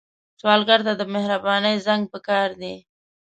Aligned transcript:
سوالګر 0.39 0.79
ته 0.87 0.93
د 0.99 1.03
مهرباني 1.15 1.73
زنګ 1.85 2.03
پکار 2.13 2.49
دی 2.61 2.75